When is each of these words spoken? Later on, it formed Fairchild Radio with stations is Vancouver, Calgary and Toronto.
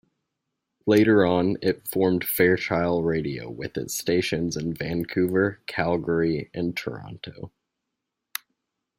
Later 0.87 1.27
on, 1.27 1.57
it 1.61 1.87
formed 1.87 2.23
Fairchild 2.25 3.05
Radio 3.05 3.51
with 3.51 3.77
stations 3.91 4.57
is 4.57 4.63
Vancouver, 4.75 5.61
Calgary 5.67 6.49
and 6.55 6.75
Toronto. 6.75 7.51